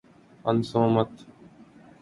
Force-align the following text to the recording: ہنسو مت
ہنسو 0.45 0.81
مت 0.93 1.11